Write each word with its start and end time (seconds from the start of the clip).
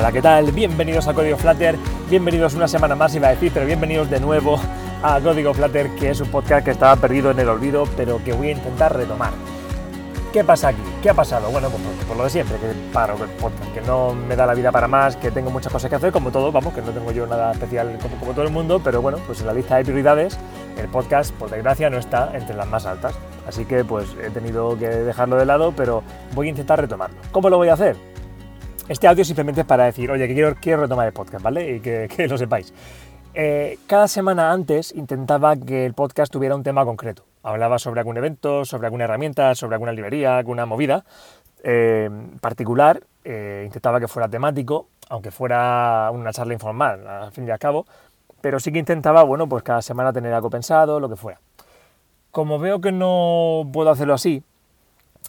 Hola, 0.00 0.12
¿qué 0.12 0.22
tal? 0.22 0.50
Bienvenidos 0.52 1.08
a 1.08 1.12
Código 1.12 1.36
Flutter, 1.36 1.76
bienvenidos 2.08 2.54
una 2.54 2.66
semana 2.66 2.96
más, 2.96 3.14
iba 3.14 3.28
a 3.28 3.32
decir, 3.32 3.52
pero 3.52 3.66
bienvenidos 3.66 4.08
de 4.08 4.18
nuevo 4.18 4.58
a 5.02 5.20
Código 5.20 5.52
Flutter, 5.52 5.90
que 5.90 6.08
es 6.08 6.22
un 6.22 6.28
podcast 6.28 6.64
que 6.64 6.70
estaba 6.70 6.96
perdido 6.96 7.32
en 7.32 7.38
el 7.38 7.50
olvido, 7.50 7.84
pero 7.98 8.18
que 8.24 8.32
voy 8.32 8.48
a 8.48 8.52
intentar 8.52 8.96
retomar. 8.96 9.32
¿Qué 10.32 10.42
pasa 10.42 10.68
aquí? 10.68 10.80
¿Qué 11.02 11.10
ha 11.10 11.14
pasado? 11.14 11.50
Bueno, 11.50 11.68
pues 11.68 11.82
por, 12.08 12.16
lo 12.16 12.24
de 12.24 12.30
siempre, 12.30 12.56
que 12.56 12.68
paro 12.94 13.12
el 13.22 13.28
podcast, 13.32 13.74
que 13.74 13.82
no 13.82 14.14
me 14.14 14.36
da 14.36 14.46
la 14.46 14.54
vida 14.54 14.72
para 14.72 14.88
más, 14.88 15.16
que 15.16 15.30
tengo 15.30 15.50
muchas 15.50 15.70
cosas 15.70 15.90
que 15.90 15.96
hacer, 15.96 16.12
como 16.12 16.30
todo, 16.30 16.50
vamos, 16.50 16.72
que 16.72 16.80
no 16.80 16.92
tengo 16.92 17.12
yo 17.12 17.26
nada 17.26 17.52
especial 17.52 17.98
como, 18.00 18.16
como 18.16 18.32
todo 18.32 18.46
el 18.46 18.50
mundo, 18.50 18.80
pero 18.82 19.02
bueno, 19.02 19.18
pues 19.26 19.42
en 19.42 19.48
la 19.48 19.52
lista 19.52 19.76
de 19.76 19.84
prioridades, 19.84 20.38
el 20.78 20.88
podcast, 20.88 21.30
por 21.34 21.50
desgracia, 21.50 21.90
no 21.90 21.98
está 21.98 22.30
entre 22.32 22.56
las 22.56 22.66
más 22.66 22.86
altas. 22.86 23.14
Así 23.46 23.66
que 23.66 23.84
pues 23.84 24.06
he 24.24 24.30
tenido 24.30 24.78
que 24.78 24.88
dejarlo 24.88 25.36
de 25.36 25.44
lado, 25.44 25.74
pero 25.76 26.02
voy 26.34 26.46
a 26.46 26.50
intentar 26.50 26.80
retomarlo. 26.80 27.18
¿Cómo 27.32 27.50
lo 27.50 27.58
voy 27.58 27.68
a 27.68 27.74
hacer? 27.74 28.09
Este 28.90 29.06
audio 29.06 29.24
simplemente 29.24 29.60
es 29.60 29.66
para 29.68 29.84
decir, 29.84 30.10
oye, 30.10 30.26
que 30.26 30.34
quiero, 30.60 30.82
retomar 30.82 31.06
el 31.06 31.12
podcast, 31.12 31.44
¿vale? 31.44 31.76
Y 31.76 31.80
que, 31.80 32.08
lo 32.28 32.36
sepáis. 32.36 32.74
Eh, 33.34 33.78
cada 33.86 34.08
semana 34.08 34.50
antes 34.50 34.92
intentaba 34.96 35.54
que 35.54 35.86
el 35.86 35.94
podcast 35.94 36.32
tuviera 36.32 36.56
un 36.56 36.64
tema 36.64 36.84
concreto. 36.84 37.24
Hablaba 37.44 37.78
sobre 37.78 38.00
algún 38.00 38.16
evento, 38.16 38.64
sobre 38.64 38.88
alguna 38.88 39.04
herramienta, 39.04 39.54
sobre 39.54 39.76
alguna 39.76 39.92
librería, 39.92 40.38
alguna 40.38 40.66
movida 40.66 41.04
eh, 41.62 42.10
particular. 42.40 43.00
Eh, 43.22 43.62
intentaba 43.64 44.00
que 44.00 44.08
fuera 44.08 44.28
temático, 44.28 44.88
aunque 45.08 45.30
fuera 45.30 46.10
una 46.12 46.32
charla 46.32 46.54
informal, 46.54 47.06
al 47.06 47.30
fin 47.30 47.46
y 47.46 47.50
al 47.52 47.60
cabo. 47.60 47.86
Pero 48.40 48.58
sí 48.58 48.72
que 48.72 48.80
intentaba, 48.80 49.22
bueno, 49.22 49.48
pues 49.48 49.62
cada 49.62 49.82
semana 49.82 50.12
tener 50.12 50.34
algo 50.34 50.50
pensado, 50.50 50.98
lo 50.98 51.08
que 51.08 51.14
fuera. 51.14 51.40
Como 52.32 52.58
veo 52.58 52.80
que 52.80 52.90
no 52.90 53.70
puedo 53.72 53.88
hacerlo 53.90 54.14
así, 54.14 54.42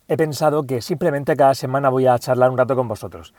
he 0.07 0.17
pensado 0.17 0.63
que 0.63 0.81
simplemente 0.81 1.35
cada 1.35 1.53
semana 1.53 1.89
voy 1.89 2.07
a 2.07 2.17
charlar 2.19 2.49
un 2.49 2.57
rato 2.57 2.75
con 2.75 2.87
vosotros. 2.87 3.33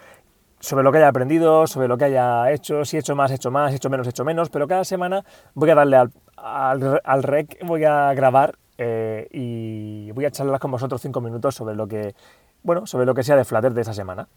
Sobre 0.60 0.84
lo 0.84 0.92
que 0.92 0.98
haya 0.98 1.08
aprendido, 1.08 1.66
sobre 1.66 1.88
lo 1.88 1.98
que 1.98 2.04
haya 2.04 2.50
hecho, 2.52 2.84
si 2.84 2.96
he 2.96 3.00
hecho 3.00 3.16
más, 3.16 3.30
he 3.32 3.34
hecho 3.34 3.50
más, 3.50 3.72
he 3.72 3.76
hecho 3.76 3.90
menos, 3.90 4.06
he 4.06 4.10
hecho 4.10 4.24
menos, 4.24 4.48
pero 4.48 4.68
cada 4.68 4.84
semana 4.84 5.24
voy 5.54 5.70
a 5.70 5.74
darle 5.74 5.96
al, 6.36 7.22
rec, 7.22 7.58
voy 7.66 7.84
a 7.84 8.14
grabar 8.14 8.56
eh, 8.78 9.26
y 9.32 10.12
voy 10.12 10.24
a 10.24 10.30
charlar 10.30 10.60
con 10.60 10.70
vosotros 10.70 11.00
cinco 11.02 11.20
minutos 11.20 11.54
sobre 11.54 11.74
lo 11.74 11.88
que, 11.88 12.14
bueno, 12.62 12.86
sobre 12.86 13.06
lo 13.06 13.14
que 13.14 13.24
sea 13.24 13.36
de 13.36 13.44
Flutter 13.44 13.74
de 13.74 13.80
esa 13.80 13.92
semana. 13.92 14.28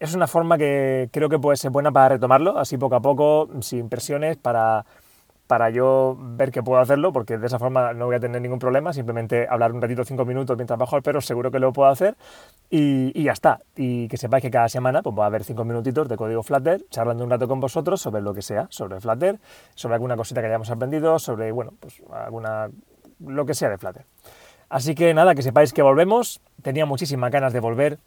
Es 0.00 0.14
una 0.14 0.26
forma 0.26 0.58
que 0.58 1.10
creo 1.12 1.28
que 1.28 1.38
puede 1.38 1.56
ser 1.56 1.70
buena 1.70 1.92
para 1.92 2.08
retomarlo, 2.08 2.58
así 2.58 2.76
poco 2.76 2.96
a 2.96 3.00
poco, 3.00 3.48
sin 3.60 3.88
presiones, 3.88 4.36
para 4.36 4.84
para 5.46 5.70
yo 5.70 6.16
ver 6.18 6.50
que 6.50 6.62
puedo 6.62 6.80
hacerlo, 6.80 7.12
porque 7.12 7.36
de 7.38 7.46
esa 7.46 7.58
forma 7.58 7.92
no 7.92 8.06
voy 8.06 8.16
a 8.16 8.20
tener 8.20 8.40
ningún 8.40 8.58
problema, 8.58 8.92
simplemente 8.92 9.46
hablar 9.48 9.72
un 9.72 9.82
ratito, 9.82 10.04
cinco 10.04 10.24
minutos 10.24 10.56
mientras 10.56 10.78
bajo 10.78 10.96
el 10.96 11.02
perro, 11.02 11.20
seguro 11.20 11.50
que 11.50 11.58
lo 11.58 11.72
puedo 11.72 11.90
hacer 11.90 12.16
y, 12.70 13.22
ya 13.22 13.32
está. 13.32 13.60
Y 13.76 14.08
que 14.08 14.16
sepáis 14.16 14.42
que 14.42 14.50
cada 14.50 14.68
semana 14.68 15.02
pues, 15.02 15.16
va 15.18 15.24
a 15.24 15.26
haber 15.26 15.44
cinco 15.44 15.64
minutitos 15.64 16.08
de 16.08 16.16
código 16.16 16.42
Flutter, 16.42 16.84
charlando 16.90 17.24
un 17.24 17.30
rato 17.30 17.46
con 17.48 17.60
vosotros 17.60 18.00
sobre 18.00 18.22
lo 18.22 18.32
que 18.32 18.42
sea, 18.42 18.66
sobre 18.70 19.00
Flutter, 19.00 19.38
sobre 19.74 19.94
alguna 19.94 20.16
cosita 20.16 20.40
que 20.40 20.46
hayamos 20.46 20.70
aprendido, 20.70 21.18
sobre, 21.18 21.52
bueno, 21.52 21.72
pues 21.80 22.02
alguna, 22.12 22.70
lo 23.20 23.44
que 23.44 23.54
sea 23.54 23.68
de 23.68 23.78
Flutter. 23.78 24.06
Así 24.68 24.94
que 24.94 25.12
nada, 25.12 25.34
que 25.34 25.42
sepáis 25.42 25.74
que 25.74 25.82
volvemos, 25.82 26.40
tenía 26.62 26.86
muchísimas 26.86 27.30
ganas 27.30 27.52
de 27.52 27.60
volver, 27.60 27.98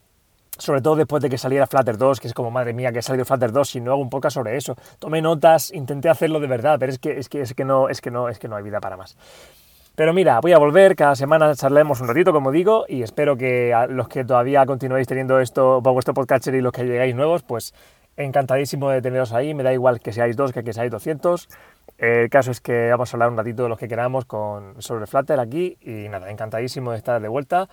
sobre 0.57 0.81
todo 0.81 0.95
después 0.95 1.21
de 1.21 1.29
que 1.29 1.37
saliera 1.37 1.67
Flutter 1.67 1.97
2, 1.97 2.19
que 2.19 2.27
es 2.27 2.33
como, 2.33 2.51
madre 2.51 2.73
mía, 2.73 2.91
que 2.91 2.99
ha 2.99 3.01
salido 3.01 3.25
Flutter 3.25 3.51
2 3.51 3.75
y 3.75 3.81
no 3.81 3.91
hago 3.91 4.01
un 4.01 4.09
poco 4.09 4.29
sobre 4.29 4.57
eso. 4.57 4.75
Tomé 4.99 5.21
notas, 5.21 5.71
intenté 5.73 6.09
hacerlo 6.09 6.39
de 6.39 6.47
verdad, 6.47 6.77
pero 6.79 6.91
es 6.91 6.99
que, 6.99 7.17
es 7.17 7.29
que, 7.29 7.41
es 7.41 7.53
que, 7.53 7.65
no, 7.65 7.89
es 7.89 8.01
que, 8.01 8.11
no, 8.11 8.29
es 8.29 8.39
que 8.39 8.47
no 8.47 8.55
hay 8.55 8.63
vida 8.63 8.79
para 8.79 8.97
más. 8.97 9.17
Pero 9.95 10.13
mira, 10.13 10.41
voy 10.41 10.51
a 10.51 10.57
volver, 10.57 10.95
cada 10.95 11.15
semana 11.15 11.55
charlemos 11.55 12.01
un 12.01 12.09
ratito, 12.09 12.33
como 12.33 12.51
digo, 12.51 12.85
y 12.89 13.01
espero 13.01 13.37
que 13.37 13.73
los 13.89 14.09
que 14.09 14.25
todavía 14.25 14.65
continuéis 14.65 15.07
teniendo 15.07 15.39
esto 15.39 15.79
por 15.81 15.93
vuestro 15.93 16.13
podcast 16.13 16.47
y 16.47 16.59
los 16.59 16.73
que 16.73 16.83
llegáis 16.83 17.15
nuevos, 17.15 17.43
pues 17.43 17.73
encantadísimo 18.17 18.89
de 18.89 19.01
teneros 19.01 19.31
ahí, 19.33 19.53
me 19.53 19.63
da 19.63 19.73
igual 19.73 19.99
que 19.99 20.11
seáis 20.11 20.35
dos 20.35 20.51
que 20.51 20.63
que 20.63 20.73
seáis 20.73 20.91
200. 20.91 21.47
El 21.97 22.29
caso 22.29 22.51
es 22.51 22.59
que 22.59 22.89
vamos 22.89 23.13
a 23.13 23.15
hablar 23.15 23.29
un 23.29 23.37
ratito 23.37 23.63
de 23.63 23.69
los 23.69 23.79
que 23.79 23.87
queramos 23.87 24.25
con, 24.25 24.81
sobre 24.81 25.07
Flutter 25.07 25.39
aquí 25.39 25.77
y 25.81 26.09
nada, 26.09 26.29
encantadísimo 26.29 26.91
de 26.91 26.97
estar 26.97 27.21
de 27.21 27.27
vuelta. 27.29 27.69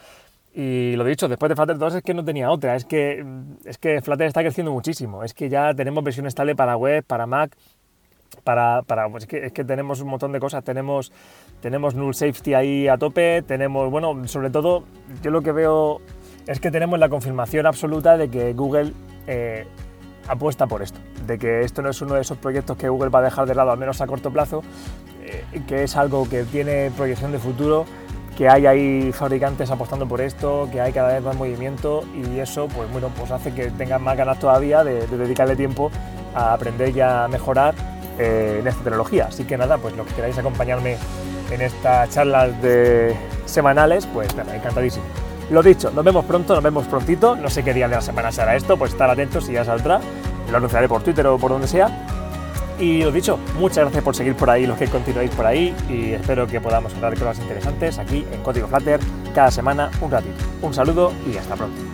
Y 0.54 0.96
lo 0.96 1.04
dicho, 1.04 1.28
después 1.28 1.48
de 1.48 1.56
Flutter 1.56 1.78
2 1.78 1.94
es 1.94 2.02
que 2.02 2.12
no 2.12 2.24
tenía 2.24 2.50
otra, 2.50 2.76
es 2.76 2.84
que, 2.84 3.24
es 3.64 3.78
que 3.78 4.02
Flutter 4.02 4.26
está 4.26 4.42
creciendo 4.42 4.70
muchísimo, 4.70 5.24
es 5.24 5.32
que 5.32 5.48
ya 5.48 5.72
tenemos 5.74 6.04
versión 6.04 6.26
estable 6.26 6.54
para 6.54 6.76
web, 6.76 7.02
para 7.04 7.26
Mac, 7.26 7.56
para, 8.44 8.82
para 8.82 9.08
pues 9.08 9.24
es, 9.24 9.28
que, 9.28 9.46
es 9.46 9.52
que 9.52 9.64
tenemos 9.64 10.02
un 10.02 10.08
montón 10.08 10.30
de 10.32 10.40
cosas, 10.40 10.62
tenemos, 10.62 11.10
tenemos 11.60 11.94
null 11.94 12.14
safety 12.14 12.52
ahí 12.52 12.88
a 12.88 12.98
tope, 12.98 13.40
tenemos, 13.42 13.90
bueno, 13.90 14.28
sobre 14.28 14.50
todo 14.50 14.84
yo 15.22 15.30
lo 15.30 15.40
que 15.40 15.52
veo 15.52 16.02
es 16.46 16.60
que 16.60 16.70
tenemos 16.70 16.98
la 16.98 17.08
confirmación 17.08 17.64
absoluta 17.64 18.18
de 18.18 18.28
que 18.28 18.52
Google 18.52 18.92
eh, 19.26 19.66
apuesta 20.28 20.66
por 20.66 20.82
esto, 20.82 20.98
de 21.26 21.38
que 21.38 21.62
esto 21.62 21.80
no 21.80 21.88
es 21.88 22.02
uno 22.02 22.14
de 22.14 22.20
esos 22.20 22.36
proyectos 22.36 22.76
que 22.76 22.90
Google 22.90 23.08
va 23.08 23.20
a 23.20 23.22
dejar 23.22 23.46
de 23.46 23.54
lado, 23.54 23.70
al 23.70 23.78
menos 23.78 24.02
a 24.02 24.06
corto 24.06 24.30
plazo, 24.30 24.62
eh, 25.22 25.62
que 25.66 25.84
es 25.84 25.96
algo 25.96 26.28
que 26.28 26.44
tiene 26.44 26.90
proyección 26.90 27.32
de 27.32 27.38
futuro 27.38 27.86
que 28.36 28.48
hay 28.48 28.66
ahí 28.66 29.12
fabricantes 29.12 29.70
apostando 29.70 30.06
por 30.06 30.20
esto, 30.20 30.68
que 30.70 30.80
hay 30.80 30.92
cada 30.92 31.12
vez 31.12 31.22
más 31.22 31.36
movimiento 31.36 32.04
y 32.14 32.38
eso 32.38 32.68
pues 32.68 32.90
bueno 32.90 33.10
pues 33.16 33.30
hace 33.30 33.52
que 33.52 33.70
tengan 33.70 34.02
más 34.02 34.16
ganas 34.16 34.38
todavía 34.38 34.82
de, 34.84 35.06
dedicarle 35.06 35.56
tiempo 35.56 35.90
a 36.34 36.54
aprender 36.54 36.96
y 36.96 37.00
a 37.00 37.28
mejorar 37.28 37.74
eh, 38.18 38.58
en 38.60 38.66
esta 38.66 38.82
tecnología. 38.82 39.26
Así 39.28 39.44
que 39.44 39.56
nada, 39.56 39.78
pues 39.78 39.94
lo 39.96 40.04
que 40.06 40.14
queráis 40.14 40.38
acompañarme 40.38 40.96
en 41.50 41.60
estas 41.60 42.08
charlas 42.10 42.50
semanales, 43.44 44.06
pues 44.06 44.34
nada, 44.34 44.56
encantadísimo. 44.56 45.04
Lo 45.50 45.62
dicho, 45.62 45.90
nos 45.90 46.04
vemos 46.04 46.24
pronto, 46.24 46.54
nos 46.54 46.62
vemos 46.62 46.86
prontito, 46.86 47.36
no 47.36 47.50
sé 47.50 47.62
qué 47.62 47.74
día 47.74 47.88
de 47.88 47.96
la 47.96 48.00
semana 48.00 48.32
será 48.32 48.56
esto, 48.56 48.78
pues 48.78 48.92
estar 48.92 49.10
atentos 49.10 49.48
y 49.50 49.52
ya 49.52 49.64
saldrá, 49.64 50.00
lo 50.50 50.56
anunciaré 50.56 50.88
por 50.88 51.02
Twitter 51.02 51.26
o 51.26 51.36
por 51.36 51.50
donde 51.50 51.68
sea 51.68 52.11
y 52.82 53.00
lo 53.04 53.12
dicho, 53.12 53.38
muchas 53.58 53.84
gracias 53.84 54.02
por 54.02 54.16
seguir 54.16 54.34
por 54.34 54.50
ahí, 54.50 54.66
los 54.66 54.76
que 54.76 54.88
continuáis 54.88 55.30
por 55.30 55.46
ahí, 55.46 55.72
y 55.88 56.14
espero 56.14 56.48
que 56.48 56.60
podamos 56.60 56.92
hablar 56.94 57.12
de 57.12 57.18
cosas 57.18 57.38
interesantes 57.38 57.96
aquí 58.00 58.26
en 58.32 58.42
Código 58.42 58.66
Flutter 58.66 58.98
cada 59.32 59.52
semana 59.52 59.88
un 60.00 60.10
ratito. 60.10 60.34
Un 60.62 60.74
saludo 60.74 61.12
y 61.32 61.36
hasta 61.36 61.54
pronto. 61.54 61.91